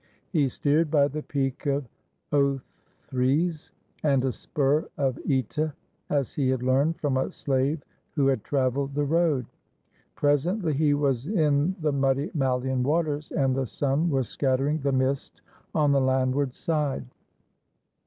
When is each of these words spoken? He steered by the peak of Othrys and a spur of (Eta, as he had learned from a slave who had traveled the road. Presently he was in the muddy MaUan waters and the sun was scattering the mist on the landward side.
He 0.31 0.49
steered 0.49 0.89
by 0.89 1.09
the 1.09 1.21
peak 1.21 1.67
of 1.67 1.85
Othrys 2.33 3.69
and 4.01 4.25
a 4.25 4.31
spur 4.31 4.89
of 4.97 5.19
(Eta, 5.29 5.75
as 6.09 6.33
he 6.33 6.49
had 6.49 6.63
learned 6.63 6.99
from 6.99 7.17
a 7.17 7.31
slave 7.31 7.83
who 8.15 8.25
had 8.25 8.43
traveled 8.43 8.95
the 8.95 9.03
road. 9.03 9.45
Presently 10.15 10.73
he 10.73 10.95
was 10.95 11.27
in 11.27 11.75
the 11.81 11.91
muddy 11.91 12.29
MaUan 12.31 12.81
waters 12.81 13.29
and 13.31 13.55
the 13.55 13.67
sun 13.67 14.09
was 14.09 14.27
scattering 14.27 14.79
the 14.79 14.91
mist 14.91 15.43
on 15.75 15.91
the 15.91 16.01
landward 16.01 16.55
side. 16.55 17.05